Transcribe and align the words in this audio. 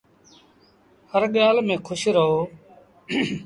هر 1.11 1.23
ڳآل 1.35 1.55
ميݩ 1.67 1.83
کُوش 1.85 2.01
رهو 2.15 2.39